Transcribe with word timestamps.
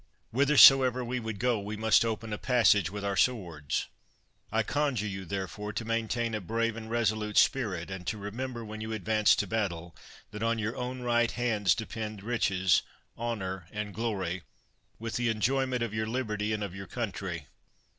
Whithersoever 0.31 1.05
we 1.05 1.19
would 1.19 1.37
go, 1.37 1.59
we 1.59 1.77
must 1.77 2.03
open 2.03 2.33
a 2.33 2.39
passage 2.39 2.89
with 2.89 3.05
our 3.05 3.15
swords. 3.15 3.85
I 4.51 4.63
conjure 4.63 5.05
you, 5.05 5.25
therefore, 5.25 5.73
to 5.73 5.85
maintain 5.85 6.33
a 6.33 6.41
brave 6.41 6.75
and 6.75 6.89
resolute 6.89 7.37
spirit; 7.37 7.91
and 7.91 8.07
to 8.07 8.17
remember, 8.17 8.65
when 8.65 8.81
you 8.81 8.93
advance 8.93 9.35
to 9.35 9.45
battle, 9.45 9.95
that 10.31 10.41
on 10.41 10.57
your 10.57 10.75
own 10.75 11.01
right 11.03 11.29
hands 11.29 11.75
depend 11.75 12.23
riches, 12.23 12.81
honor, 13.15 13.67
and 13.71 13.93
glory, 13.93 14.41
with 14.97 15.17
the 15.17 15.29
enjoyment 15.29 15.83
of 15.83 15.93
your 15.93 16.07
liberty 16.07 16.51
and 16.51 16.63
of 16.63 16.73
your 16.73 16.87
country. 16.87 17.45